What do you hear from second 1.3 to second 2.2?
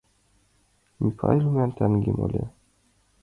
лӱман таҥем